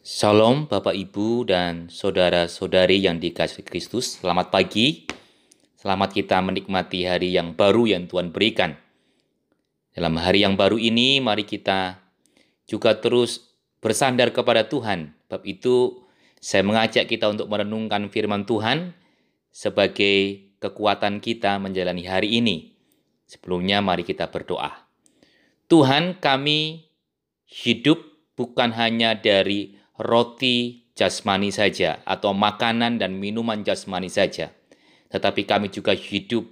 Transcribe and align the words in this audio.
Shalom 0.00 0.64
Bapak 0.64 0.96
Ibu 0.96 1.44
dan 1.44 1.92
saudara-saudari 1.92 3.04
yang 3.04 3.20
dikasih 3.20 3.60
Kristus. 3.60 4.16
Selamat 4.16 4.48
pagi. 4.48 5.04
Selamat 5.76 6.16
kita 6.16 6.40
menikmati 6.40 7.04
hari 7.04 7.36
yang 7.36 7.52
baru 7.52 7.84
yang 7.84 8.08
Tuhan 8.08 8.32
berikan. 8.32 8.80
Dalam 9.92 10.16
hari 10.16 10.40
yang 10.40 10.56
baru 10.56 10.80
ini 10.80 11.20
mari 11.20 11.44
kita 11.44 12.00
juga 12.64 12.96
terus 12.96 13.52
bersandar 13.84 14.32
kepada 14.32 14.64
Tuhan. 14.64 15.12
Bab 15.28 15.44
itu 15.44 16.00
saya 16.40 16.64
mengajak 16.64 17.04
kita 17.04 17.28
untuk 17.28 17.52
merenungkan 17.52 18.08
firman 18.08 18.48
Tuhan 18.48 18.96
sebagai 19.52 20.48
kekuatan 20.64 21.20
kita 21.20 21.60
menjalani 21.60 22.08
hari 22.08 22.40
ini. 22.40 22.72
Sebelumnya 23.28 23.84
mari 23.84 24.08
kita 24.08 24.32
berdoa. 24.32 24.80
Tuhan 25.68 26.24
kami 26.24 26.88
hidup 27.44 28.00
bukan 28.32 28.72
hanya 28.72 29.12
dari 29.12 29.79
roti 30.00 30.88
jasmani 30.96 31.52
saja 31.52 32.00
atau 32.08 32.32
makanan 32.32 32.96
dan 32.96 33.20
minuman 33.20 33.60
jasmani 33.60 34.08
saja, 34.08 34.48
tetapi 35.12 35.44
kami 35.44 35.68
juga 35.68 35.92
hidup 35.92 36.48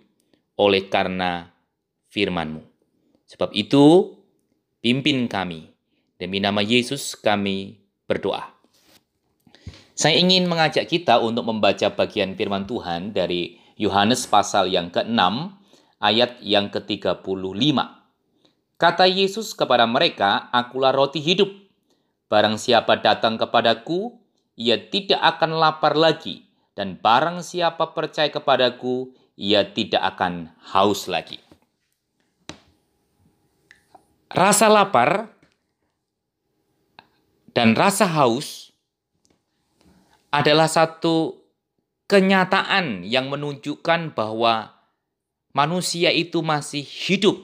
oleh 0.60 0.92
karena 0.92 1.48
firman-Mu. 2.12 2.60
Sebab 3.28 3.52
itu, 3.56 4.16
pimpin 4.84 5.28
kami. 5.28 5.68
Demi 6.18 6.42
nama 6.42 6.60
Yesus 6.64 7.14
kami 7.14 7.78
berdoa. 8.08 8.58
Saya 9.94 10.18
ingin 10.18 10.46
mengajak 10.46 10.86
kita 10.86 11.18
untuk 11.22 11.46
membaca 11.46 11.90
bagian 11.94 12.34
firman 12.38 12.66
Tuhan 12.66 13.14
dari 13.14 13.58
Yohanes 13.78 14.26
pasal 14.26 14.70
yang 14.70 14.90
ke-6 14.90 15.18
ayat 16.02 16.38
yang 16.42 16.70
ke-35. 16.70 17.78
Kata 18.78 19.06
Yesus 19.10 19.54
kepada 19.58 19.86
mereka, 19.90 20.50
Akulah 20.54 20.94
roti 20.94 21.18
hidup. 21.18 21.50
Barang 22.28 22.60
siapa 22.60 23.00
datang 23.00 23.40
kepadaku, 23.40 24.20
ia 24.52 24.76
tidak 24.76 25.16
akan 25.16 25.56
lapar 25.56 25.96
lagi, 25.96 26.44
dan 26.76 27.00
barang 27.00 27.40
siapa 27.40 27.96
percaya 27.96 28.28
kepadaku, 28.28 29.16
ia 29.32 29.64
tidak 29.64 30.04
akan 30.14 30.52
haus 30.76 31.08
lagi. 31.08 31.40
Rasa 34.28 34.68
lapar 34.68 35.32
dan 37.56 37.72
rasa 37.72 38.04
haus 38.04 38.76
adalah 40.28 40.68
satu 40.68 41.40
kenyataan 42.12 43.08
yang 43.08 43.32
menunjukkan 43.32 44.12
bahwa 44.12 44.76
manusia 45.56 46.12
itu 46.12 46.44
masih 46.44 46.84
hidup. 46.84 47.40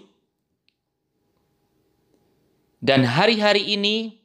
Dan 2.85 3.09
hari-hari 3.09 3.81
ini 3.81 4.24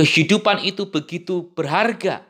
Kehidupan 0.00 0.64
itu 0.64 0.88
begitu 0.88 1.52
berharga. 1.52 2.24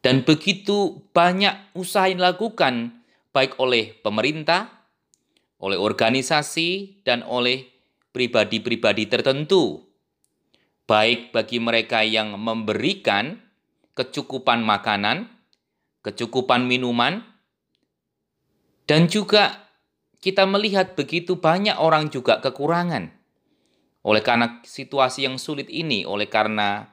Dan 0.00 0.24
begitu 0.24 1.04
banyak 1.12 1.76
usaha 1.76 2.08
yang 2.08 2.24
dilakukan 2.24 3.04
baik 3.36 3.60
oleh 3.60 3.92
pemerintah, 4.00 4.72
oleh 5.60 5.76
organisasi, 5.76 7.04
dan 7.04 7.20
oleh 7.20 7.68
pribadi-pribadi 8.16 9.12
tertentu. 9.12 9.84
Baik 10.88 11.36
bagi 11.36 11.60
mereka 11.60 12.00
yang 12.00 12.32
memberikan 12.40 13.36
kecukupan 13.92 14.64
makanan, 14.64 15.28
kecukupan 16.00 16.64
minuman, 16.64 17.20
dan 18.88 19.04
juga 19.04 19.68
kita 20.24 20.48
melihat 20.48 20.96
begitu 20.96 21.36
banyak 21.36 21.76
orang 21.76 22.08
juga 22.08 22.40
kekurangan 22.40 23.15
oleh 24.06 24.22
karena 24.22 24.62
situasi 24.62 25.26
yang 25.26 25.34
sulit 25.34 25.66
ini, 25.66 26.06
oleh 26.06 26.30
karena 26.30 26.86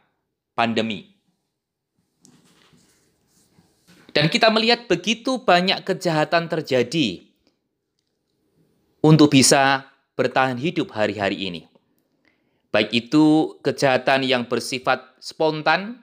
pandemi. 0.58 1.14
Dan 4.10 4.34
kita 4.34 4.50
melihat 4.50 4.90
begitu 4.90 5.46
banyak 5.46 5.86
kejahatan 5.86 6.50
terjadi 6.50 7.22
untuk 9.06 9.30
bisa 9.30 9.90
bertahan 10.18 10.58
hidup 10.58 10.90
hari-hari 10.94 11.50
ini. 11.50 11.62
Baik 12.74 12.90
itu 12.90 13.58
kejahatan 13.62 14.26
yang 14.26 14.50
bersifat 14.50 15.14
spontan, 15.22 16.02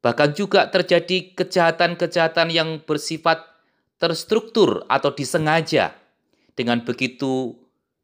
bahkan 0.00 0.32
juga 0.32 0.72
terjadi 0.72 1.36
kejahatan-kejahatan 1.36 2.48
yang 2.48 2.80
bersifat 2.84 3.44
terstruktur 4.00 4.84
atau 4.88 5.12
disengaja 5.12 5.92
dengan 6.56 6.80
begitu 6.84 7.56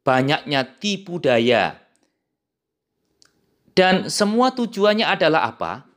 banyaknya 0.05 0.69
tipu 0.81 1.17
daya 1.21 1.83
dan 3.73 4.13
semua 4.13 4.53
tujuannya 4.53 5.09
adalah 5.09 5.49
apa? 5.49 5.89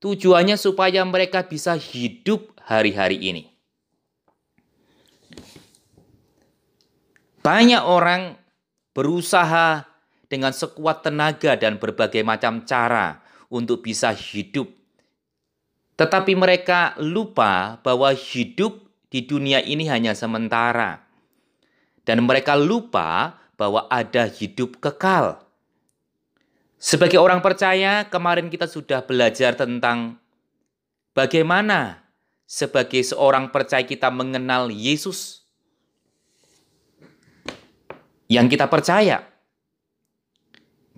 Tujuannya 0.00 0.56
supaya 0.58 1.04
mereka 1.04 1.44
bisa 1.46 1.76
hidup 1.76 2.56
hari-hari 2.64 3.20
ini. 3.20 3.42
Banyak 7.42 7.82
orang 7.82 8.38
berusaha 8.94 9.84
dengan 10.30 10.54
sekuat 10.54 11.04
tenaga 11.04 11.58
dan 11.58 11.76
berbagai 11.76 12.24
macam 12.24 12.64
cara 12.64 13.20
untuk 13.52 13.84
bisa 13.84 14.14
hidup. 14.16 14.70
Tetapi 16.00 16.32
mereka 16.32 16.96
lupa 16.96 17.76
bahwa 17.84 18.08
hidup 18.16 18.80
di 19.12 19.28
dunia 19.28 19.60
ini 19.60 19.84
hanya 19.92 20.16
sementara. 20.16 21.04
Dan 22.02 22.24
mereka 22.24 22.56
lupa 22.56 23.36
bahwa 23.60 23.86
ada 23.92 24.24
hidup 24.26 24.80
kekal. 24.80 25.44
Sebagai 26.82 27.22
orang 27.22 27.38
percaya, 27.38 28.10
kemarin 28.10 28.50
kita 28.50 28.66
sudah 28.66 29.06
belajar 29.06 29.54
tentang 29.54 30.18
bagaimana 31.14 32.02
sebagai 32.42 33.06
seorang 33.06 33.54
percaya 33.54 33.86
kita 33.86 34.10
mengenal 34.10 34.66
Yesus 34.66 35.46
yang 38.26 38.50
kita 38.50 38.66
percaya. 38.66 39.22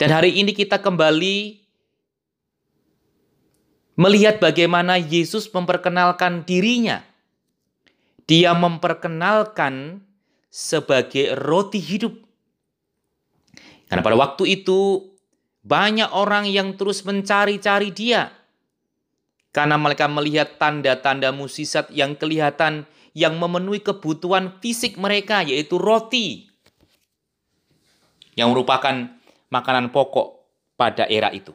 Dan 0.01 0.09
hari 0.09 0.41
ini 0.41 0.57
kita 0.57 0.81
kembali 0.81 1.61
melihat 4.01 4.41
bagaimana 4.41 4.97
Yesus 4.97 5.53
memperkenalkan 5.53 6.49
dirinya. 6.49 7.05
Dia 8.25 8.57
memperkenalkan 8.57 10.01
sebagai 10.49 11.37
roti 11.37 11.77
hidup. 11.77 12.17
Karena 13.85 14.01
pada 14.01 14.17
waktu 14.17 14.65
itu 14.65 15.13
banyak 15.65 16.13
orang 16.13 16.45
yang 16.45 16.77
terus 16.77 17.03
mencari-cari 17.09 17.91
dia. 17.91 18.31
Karena 19.51 19.81
mereka 19.81 20.07
melihat 20.07 20.61
tanda-tanda 20.61 21.33
musisat 21.33 21.89
yang 21.89 22.15
kelihatan 22.15 22.85
yang 23.17 23.41
memenuhi 23.41 23.81
kebutuhan 23.81 24.61
fisik 24.61 25.01
mereka 25.01 25.41
yaitu 25.41 25.81
roti. 25.81 26.53
Yang 28.37 28.49
merupakan 28.51 29.15
makanan 29.49 29.95
pokok 29.95 30.43
pada 30.77 31.07
era 31.09 31.31
itu. 31.31 31.55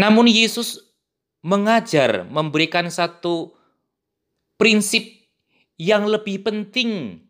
Namun 0.00 0.32
Yesus 0.32 0.80
mengajar 1.44 2.24
memberikan 2.24 2.88
satu 2.88 3.52
prinsip 4.56 5.28
yang 5.76 6.08
lebih 6.08 6.40
penting 6.40 7.20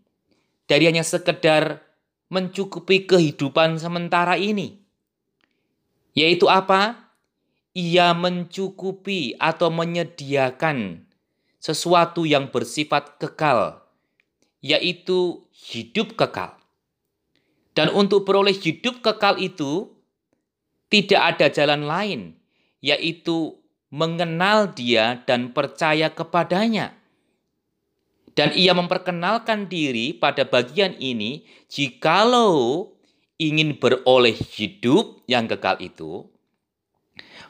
dari 0.70 0.86
hanya 0.86 1.02
sekedar 1.02 1.89
mencukupi 2.30 3.10
kehidupan 3.10 3.76
sementara 3.76 4.38
ini. 4.38 4.78
Yaitu 6.14 6.46
apa? 6.46 7.10
Ia 7.74 8.14
mencukupi 8.14 9.34
atau 9.38 9.70
menyediakan 9.70 11.06
sesuatu 11.60 12.24
yang 12.26 12.50
bersifat 12.50 13.20
kekal, 13.20 13.84
yaitu 14.62 15.44
hidup 15.54 16.16
kekal. 16.18 16.58
Dan 17.74 17.94
untuk 17.94 18.26
beroleh 18.26 18.54
hidup 18.54 19.02
kekal 19.04 19.38
itu, 19.38 19.94
tidak 20.90 21.36
ada 21.36 21.46
jalan 21.50 21.86
lain, 21.86 22.20
yaitu 22.82 23.60
mengenal 23.90 24.70
Dia 24.74 25.22
dan 25.26 25.54
percaya 25.54 26.10
kepadanya. 26.10 26.99
Dan 28.38 28.54
ia 28.54 28.72
memperkenalkan 28.72 29.66
diri 29.66 30.14
pada 30.14 30.46
bagian 30.46 30.94
ini, 30.96 31.44
jikalau 31.66 32.94
ingin 33.40 33.80
beroleh 33.80 34.36
hidup 34.36 35.24
yang 35.26 35.48
kekal 35.50 35.80
itu, 35.80 36.28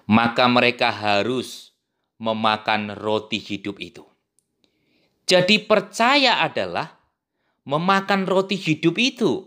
maka 0.09 0.47
mereka 0.47 0.88
harus 0.91 1.75
memakan 2.17 2.94
roti 2.97 3.38
hidup 3.38 3.81
itu. 3.82 4.05
Jadi 5.31 5.62
percaya 5.62 6.43
adalah 6.43 6.99
memakan 7.62 8.26
roti 8.26 8.59
hidup 8.59 8.99
itu. 8.99 9.47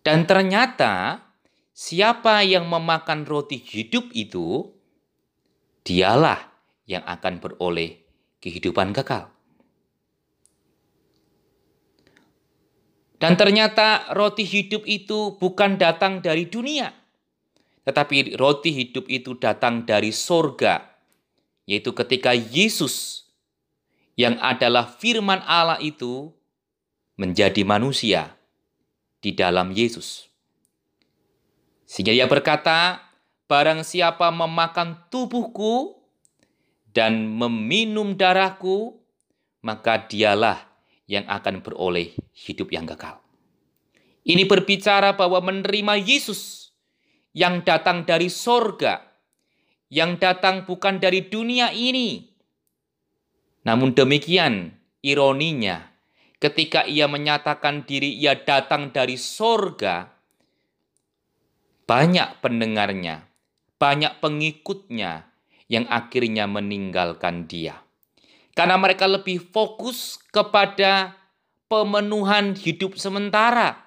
Dan 0.00 0.24
ternyata 0.24 1.24
siapa 1.72 2.44
yang 2.44 2.68
memakan 2.68 3.24
roti 3.24 3.60
hidup 3.60 4.12
itu, 4.12 4.68
dialah 5.84 6.52
yang 6.84 7.04
akan 7.04 7.40
beroleh 7.40 8.00
kehidupan 8.40 8.92
kekal. 8.92 9.39
Dan 13.20 13.36
ternyata 13.36 14.16
roti 14.16 14.48
hidup 14.48 14.88
itu 14.88 15.36
bukan 15.36 15.76
datang 15.76 16.24
dari 16.24 16.48
dunia, 16.48 16.88
tetapi 17.84 18.40
roti 18.40 18.72
hidup 18.72 19.04
itu 19.12 19.36
datang 19.36 19.84
dari 19.84 20.08
sorga, 20.08 20.88
yaitu 21.68 21.92
ketika 21.92 22.32
Yesus 22.32 23.28
yang 24.16 24.40
adalah 24.40 24.88
firman 24.88 25.44
Allah 25.44 25.76
itu 25.84 26.32
menjadi 27.20 27.60
manusia 27.60 28.40
di 29.20 29.36
dalam 29.36 29.68
Yesus. 29.76 30.32
Sehingga 31.84 32.16
dia 32.16 32.24
berkata, 32.24 33.04
barang 33.44 33.84
siapa 33.84 34.32
memakan 34.32 34.96
tubuhku 35.12 36.00
dan 36.96 37.28
meminum 37.28 38.16
darahku, 38.16 38.96
maka 39.60 40.08
dialah 40.08 40.69
yang 41.10 41.26
akan 41.26 41.66
beroleh 41.66 42.14
hidup 42.30 42.70
yang 42.70 42.86
kekal. 42.86 43.18
Ini 44.22 44.46
berbicara 44.46 45.18
bahwa 45.18 45.42
menerima 45.42 45.98
Yesus 45.98 46.70
yang 47.34 47.66
datang 47.66 48.06
dari 48.06 48.30
sorga, 48.30 49.02
yang 49.90 50.22
datang 50.22 50.62
bukan 50.70 51.02
dari 51.02 51.26
dunia 51.26 51.74
ini. 51.74 52.30
Namun 53.66 53.90
demikian, 53.90 54.70
ironinya, 55.02 55.90
ketika 56.38 56.86
ia 56.86 57.10
menyatakan 57.10 57.82
diri 57.82 58.14
ia 58.14 58.38
datang 58.38 58.94
dari 58.94 59.18
sorga, 59.18 60.14
banyak 61.90 62.38
pendengarnya, 62.38 63.26
banyak 63.82 64.22
pengikutnya 64.22 65.26
yang 65.66 65.90
akhirnya 65.90 66.46
meninggalkan 66.46 67.50
dia. 67.50 67.82
Karena 68.60 68.76
mereka 68.76 69.08
lebih 69.08 69.40
fokus 69.40 70.20
kepada 70.28 71.16
pemenuhan 71.64 72.52
hidup 72.52 72.92
sementara, 73.00 73.80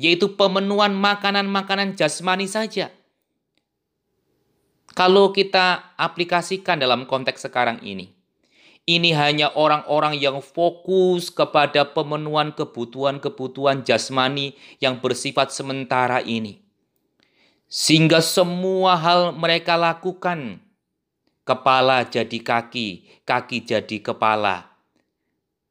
yaitu 0.00 0.40
pemenuhan 0.40 0.96
makanan-makanan 0.96 1.92
jasmani 1.92 2.48
saja. 2.48 2.88
Kalau 4.96 5.36
kita 5.36 5.84
aplikasikan 6.00 6.80
dalam 6.80 7.04
konteks 7.04 7.44
sekarang 7.44 7.84
ini, 7.84 8.08
ini 8.88 9.12
hanya 9.12 9.52
orang-orang 9.52 10.16
yang 10.16 10.40
fokus 10.40 11.28
kepada 11.28 11.92
pemenuhan 11.92 12.56
kebutuhan-kebutuhan 12.56 13.84
jasmani 13.84 14.56
yang 14.80 14.96
bersifat 15.04 15.52
sementara 15.52 16.24
ini. 16.24 16.64
Sehingga 17.68 18.24
semua 18.24 18.96
hal 18.96 19.36
mereka 19.36 19.76
lakukan 19.76 20.64
kepala 21.48 22.04
jadi 22.04 22.36
kaki, 22.44 23.24
kaki 23.24 23.64
jadi 23.64 23.96
kepala, 24.04 24.68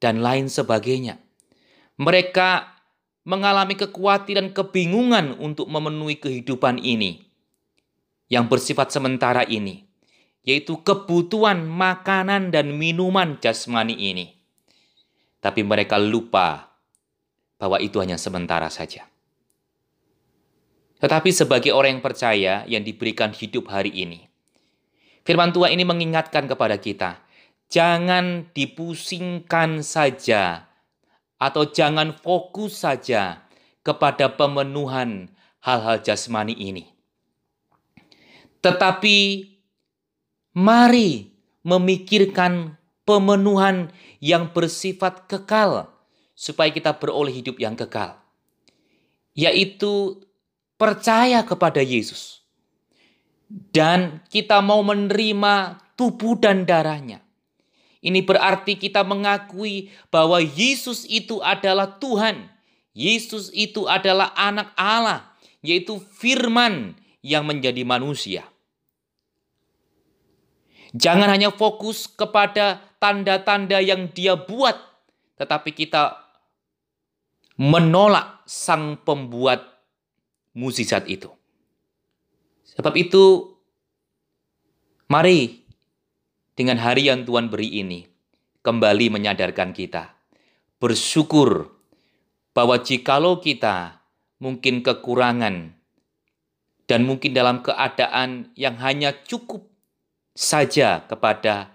dan 0.02 0.26
lain 0.26 0.50
sebagainya. 0.50 1.22
Mereka 2.02 2.78
mengalami 3.30 3.78
kekhawatiran, 3.78 4.58
kebingungan 4.58 5.38
untuk 5.38 5.70
memenuhi 5.70 6.18
kehidupan 6.18 6.82
ini 6.82 7.30
yang 8.26 8.50
bersifat 8.50 8.90
sementara 8.90 9.46
ini, 9.46 9.86
yaitu 10.42 10.82
kebutuhan 10.82 11.62
makanan 11.62 12.50
dan 12.50 12.74
minuman 12.74 13.38
jasmani 13.38 13.94
ini. 13.94 14.34
Tapi 15.38 15.62
mereka 15.62 16.02
lupa 16.02 16.74
bahwa 17.62 17.78
itu 17.78 18.02
hanya 18.02 18.18
sementara 18.18 18.70
saja. 18.74 19.06
Tetapi 20.98 21.30
sebagai 21.30 21.72
orang 21.74 21.98
yang 21.98 22.06
percaya 22.06 22.54
yang 22.66 22.82
diberikan 22.82 23.30
hidup 23.30 23.70
hari 23.70 23.94
ini, 23.94 24.27
Firman 25.28 25.52
Tuhan 25.52 25.76
ini 25.76 25.84
mengingatkan 25.84 26.48
kepada 26.48 26.80
kita, 26.80 27.20
jangan 27.68 28.48
dipusingkan 28.56 29.84
saja 29.84 30.72
atau 31.36 31.68
jangan 31.68 32.16
fokus 32.16 32.88
saja 32.88 33.44
kepada 33.84 34.32
pemenuhan 34.40 35.28
hal-hal 35.60 36.00
jasmani 36.00 36.56
ini. 36.56 36.88
Tetapi 38.64 39.52
mari 40.56 41.28
memikirkan 41.60 42.80
pemenuhan 43.04 43.92
yang 44.24 44.56
bersifat 44.56 45.28
kekal 45.28 45.92
supaya 46.40 46.72
kita 46.72 46.96
beroleh 46.96 47.36
hidup 47.36 47.60
yang 47.60 47.76
kekal. 47.76 48.16
Yaitu 49.36 50.24
percaya 50.80 51.44
kepada 51.44 51.84
Yesus 51.84 52.47
dan 53.48 54.24
kita 54.28 54.60
mau 54.60 54.84
menerima 54.84 55.80
tubuh 55.96 56.36
dan 56.36 56.68
darahnya. 56.68 57.24
Ini 58.04 58.24
berarti 58.24 58.78
kita 58.78 59.02
mengakui 59.02 59.90
bahwa 60.14 60.38
Yesus 60.40 61.04
itu 61.10 61.42
adalah 61.42 61.98
Tuhan. 61.98 62.46
Yesus 62.94 63.50
itu 63.54 63.90
adalah 63.90 64.32
anak 64.38 64.72
Allah, 64.78 65.34
yaitu 65.66 65.98
firman 66.18 66.98
yang 67.26 67.46
menjadi 67.46 67.82
manusia. 67.84 68.46
Jangan 70.96 71.30
hanya 71.30 71.52
fokus 71.52 72.08
kepada 72.08 72.80
tanda-tanda 72.98 73.84
yang 73.84 74.10
dia 74.14 74.40
buat, 74.40 74.78
tetapi 75.38 75.76
kita 75.76 76.16
menolak 77.58 78.46
sang 78.46 78.98
pembuat 79.02 79.62
mukjizat 80.54 81.06
itu. 81.10 81.30
Sebab 82.78 82.94
itu, 82.94 83.58
mari 85.10 85.66
dengan 86.54 86.78
hari 86.78 87.10
yang 87.10 87.26
Tuhan 87.26 87.50
beri 87.50 87.82
ini, 87.82 88.06
kembali 88.62 89.18
menyadarkan 89.18 89.74
kita, 89.74 90.14
bersyukur 90.78 91.74
bahwa 92.54 92.78
jikalau 92.78 93.42
kita 93.42 94.06
mungkin 94.38 94.86
kekurangan 94.86 95.74
dan 96.86 97.02
mungkin 97.02 97.34
dalam 97.34 97.66
keadaan 97.66 98.54
yang 98.54 98.78
hanya 98.78 99.10
cukup 99.26 99.66
saja 100.38 101.02
kepada 101.10 101.74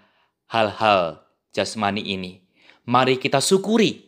hal-hal 0.54 1.26
jasmani 1.50 2.14
ini, 2.14 2.46
mari 2.86 3.18
kita 3.18 3.42
syukuri. 3.42 4.06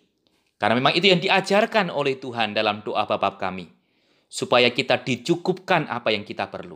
Karena 0.62 0.78
memang 0.78 0.94
itu 0.94 1.10
yang 1.10 1.18
diajarkan 1.18 1.90
oleh 1.90 2.22
Tuhan 2.22 2.54
dalam 2.54 2.86
doa 2.86 3.02
Bapa 3.10 3.34
kami 3.34 3.73
supaya 4.34 4.74
kita 4.74 4.98
dicukupkan 4.98 5.86
apa 5.86 6.10
yang 6.10 6.26
kita 6.26 6.50
perlu. 6.50 6.74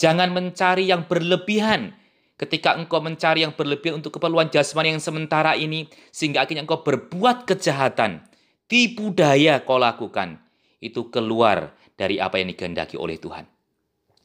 Jangan 0.00 0.32
mencari 0.32 0.88
yang 0.88 1.04
berlebihan. 1.04 1.92
Ketika 2.36 2.76
engkau 2.76 3.00
mencari 3.04 3.44
yang 3.44 3.52
berlebihan 3.52 4.00
untuk 4.00 4.16
keperluan 4.16 4.48
jasmani 4.48 4.96
yang 4.96 5.00
sementara 5.00 5.56
ini, 5.56 5.88
sehingga 6.12 6.44
akhirnya 6.44 6.64
engkau 6.64 6.84
berbuat 6.84 7.48
kejahatan, 7.48 8.24
tipu 8.68 9.12
daya 9.12 9.60
kau 9.64 9.80
lakukan, 9.80 10.40
itu 10.80 11.08
keluar 11.08 11.72
dari 11.96 12.20
apa 12.20 12.36
yang 12.40 12.52
dikehendaki 12.52 13.00
oleh 13.00 13.16
Tuhan. 13.16 13.48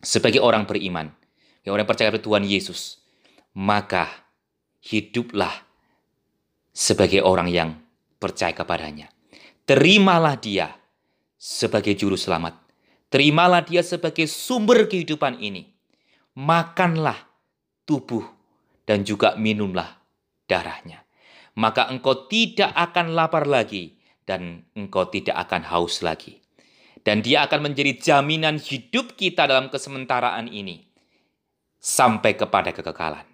Sebagai 0.04 0.44
orang 0.44 0.68
beriman, 0.68 1.08
yang 1.64 1.76
orang 1.76 1.88
percaya 1.88 2.12
pada 2.12 2.20
Tuhan 2.20 2.44
Yesus, 2.44 3.00
maka 3.56 4.12
hiduplah 4.84 5.64
sebagai 6.76 7.24
orang 7.24 7.48
yang 7.48 7.80
percaya 8.20 8.52
kepadanya. 8.52 9.08
Terimalah 9.64 10.36
dia 10.36 10.76
sebagai 11.42 11.98
juru 11.98 12.14
selamat. 12.14 12.61
Terimalah 13.12 13.68
dia 13.68 13.84
sebagai 13.84 14.24
sumber 14.32 14.88
kehidupan 14.88 15.44
ini. 15.44 15.68
Makanlah 16.40 17.20
tubuh 17.84 18.24
dan 18.88 19.04
juga 19.04 19.36
minumlah 19.36 20.00
darahnya. 20.48 21.04
Maka 21.60 21.92
engkau 21.92 22.32
tidak 22.32 22.72
akan 22.72 23.12
lapar 23.12 23.44
lagi 23.52 24.00
dan 24.24 24.64
engkau 24.80 25.12
tidak 25.12 25.36
akan 25.44 25.68
haus 25.68 26.00
lagi. 26.00 26.40
Dan 27.04 27.20
dia 27.20 27.44
akan 27.44 27.68
menjadi 27.68 28.00
jaminan 28.00 28.56
hidup 28.62 29.20
kita 29.20 29.44
dalam 29.44 29.68
kesementaraan 29.68 30.48
ini 30.48 30.88
sampai 31.82 32.38
kepada 32.38 32.72
kekekalan. 32.72 33.26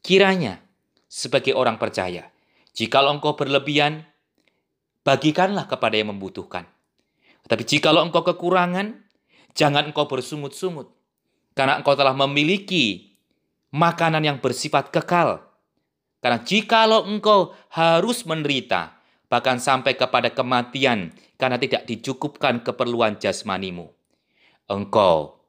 Kiranya 0.00 0.62
sebagai 1.10 1.52
orang 1.52 1.76
percaya, 1.76 2.30
jika 2.72 3.04
engkau 3.04 3.36
berlebihan, 3.36 4.06
bagikanlah 5.04 5.66
kepada 5.66 5.98
yang 5.98 6.14
membutuhkan. 6.14 6.64
Tapi 7.42 7.66
jikalau 7.66 8.06
engkau 8.06 8.22
kekurangan, 8.22 9.01
jangan 9.56 9.88
engkau 9.88 10.08
bersungut-sungut. 10.08 10.90
Karena 11.52 11.76
engkau 11.80 11.92
telah 11.92 12.16
memiliki 12.16 13.12
makanan 13.72 14.24
yang 14.24 14.38
bersifat 14.40 14.92
kekal. 14.92 15.44
Karena 16.22 16.38
jikalau 16.40 17.08
engkau 17.08 17.52
harus 17.72 18.22
menderita, 18.22 18.94
bahkan 19.26 19.58
sampai 19.58 19.98
kepada 19.98 20.30
kematian 20.30 21.10
karena 21.34 21.58
tidak 21.58 21.82
dicukupkan 21.88 22.62
keperluan 22.62 23.18
jasmanimu, 23.18 23.90
engkau 24.70 25.42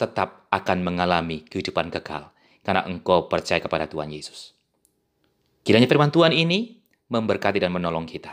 tetap 0.00 0.48
akan 0.48 0.78
mengalami 0.80 1.44
kehidupan 1.44 1.92
kekal 1.92 2.32
karena 2.64 2.86
engkau 2.88 3.28
percaya 3.28 3.60
kepada 3.60 3.84
Tuhan 3.84 4.08
Yesus. 4.08 4.56
Kiranya 5.60 5.84
firman 5.84 6.08
Tuhan 6.08 6.32
ini 6.32 6.80
memberkati 7.12 7.60
dan 7.60 7.74
menolong 7.74 8.08
kita. 8.08 8.32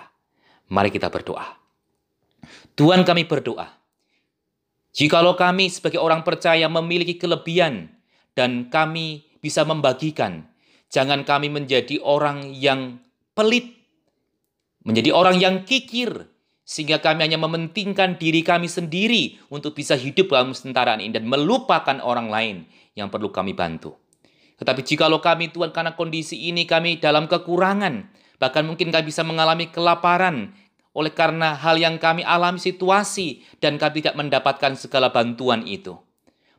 Mari 0.71 0.87
kita 0.87 1.11
berdoa. 1.11 1.59
Tuhan 2.79 3.03
kami 3.03 3.27
berdoa, 3.27 3.67
jikalau 4.95 5.35
kami 5.35 5.67
sebagai 5.67 5.99
orang 5.99 6.23
percaya 6.23 6.67
memiliki 6.67 7.19
kelebihan 7.19 7.91
dan 8.35 8.71
kami 8.71 9.27
bisa 9.43 9.65
membagikan, 9.67 10.47
jangan 10.91 11.25
kami 11.25 11.49
menjadi 11.51 11.99
orang 12.03 12.53
yang 12.55 13.01
pelit, 13.33 13.73
menjadi 14.85 15.11
orang 15.11 15.41
yang 15.41 15.55
kikir, 15.65 16.29
sehingga 16.61 17.03
kami 17.03 17.27
hanya 17.27 17.41
mementingkan 17.41 18.15
diri 18.15 18.45
kami 18.45 18.71
sendiri 18.71 19.35
untuk 19.51 19.75
bisa 19.75 19.97
hidup 19.97 20.31
dalam 20.31 20.55
kesetaraan 20.55 21.03
ini 21.03 21.11
dan 21.11 21.27
melupakan 21.27 21.99
orang 21.99 22.31
lain 22.31 22.55
yang 22.95 23.11
perlu 23.11 23.33
kami 23.33 23.51
bantu. 23.51 23.97
Tetapi 24.61 24.85
jikalau 24.85 25.17
kami 25.19 25.49
Tuhan 25.49 25.73
karena 25.73 25.97
kondisi 25.97 26.37
ini 26.37 26.69
kami 26.69 27.01
dalam 27.01 27.25
kekurangan, 27.25 28.13
bahkan 28.37 28.61
mungkin 28.61 28.93
kami 28.93 29.09
bisa 29.09 29.25
mengalami 29.25 29.73
kelaparan 29.73 30.53
oleh 30.91 31.11
karena 31.15 31.55
hal 31.55 31.79
yang 31.79 31.95
kami 31.95 32.23
alami 32.23 32.59
situasi 32.59 33.43
dan 33.63 33.79
kami 33.79 34.03
tidak 34.03 34.19
mendapatkan 34.19 34.75
segala 34.75 35.11
bantuan 35.11 35.63
itu. 35.63 35.95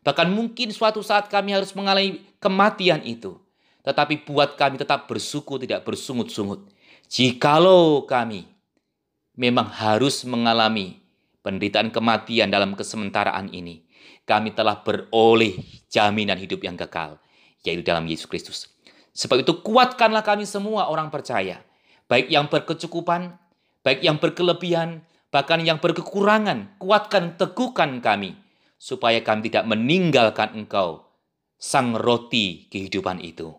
Bahkan 0.02 0.32
mungkin 0.32 0.72
suatu 0.74 1.04
saat 1.04 1.30
kami 1.30 1.54
harus 1.54 1.76
mengalami 1.76 2.24
kematian 2.42 3.04
itu. 3.06 3.38
Tetapi 3.82 4.26
buat 4.26 4.54
kami 4.54 4.78
tetap 4.78 5.10
bersyukur 5.10 5.58
tidak 5.62 5.82
bersungut-sungut. 5.86 6.70
Jikalau 7.10 8.08
kami 8.08 8.46
memang 9.36 9.68
harus 9.68 10.22
mengalami 10.24 11.02
penderitaan 11.42 11.90
kematian 11.90 12.48
dalam 12.48 12.78
kesementaraan 12.78 13.50
ini, 13.50 13.82
kami 14.22 14.54
telah 14.54 14.80
beroleh 14.80 15.58
jaminan 15.90 16.38
hidup 16.38 16.62
yang 16.62 16.78
kekal, 16.78 17.18
yaitu 17.66 17.82
dalam 17.82 18.06
Yesus 18.06 18.30
Kristus. 18.30 18.70
Sebab 19.12 19.44
itu 19.44 19.60
kuatkanlah 19.60 20.24
kami 20.24 20.46
semua 20.48 20.88
orang 20.88 21.10
percaya, 21.10 21.60
baik 22.06 22.30
yang 22.30 22.48
berkecukupan, 22.48 23.36
baik 23.82 24.00
yang 24.02 24.18
berkelebihan, 24.18 25.02
bahkan 25.34 25.62
yang 25.62 25.78
berkekurangan, 25.78 26.78
kuatkan, 26.78 27.38
teguhkan 27.38 28.02
kami, 28.02 28.38
supaya 28.78 29.22
kami 29.22 29.50
tidak 29.50 29.66
meninggalkan 29.66 30.54
Engkau, 30.58 31.06
sang 31.58 31.94
roti 31.94 32.66
kehidupan 32.70 33.22
itu. 33.22 33.54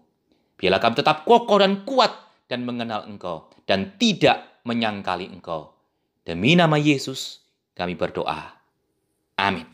Biarlah 0.60 0.80
kami 0.80 0.96
tetap 1.00 1.28
kokoh 1.28 1.60
dan 1.60 1.84
kuat 1.84 2.12
dan 2.48 2.64
mengenal 2.68 3.08
Engkau, 3.08 3.52
dan 3.68 3.96
tidak 4.00 4.64
menyangkali 4.64 5.28
Engkau. 5.32 5.76
Demi 6.24 6.56
nama 6.56 6.80
Yesus, 6.80 7.44
kami 7.76 8.00
berdoa. 8.00 8.56
Amin. 9.36 9.68